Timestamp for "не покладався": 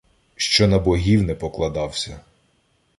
1.23-2.19